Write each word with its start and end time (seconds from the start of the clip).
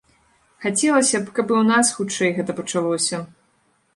Хацелася 0.63 1.17
б, 1.25 1.33
каб 1.35 1.53
і 1.53 1.57
у 1.59 1.61
нас 1.71 1.93
хутчэй 1.97 2.31
гэта 2.37 2.51
пачалося. 2.61 3.23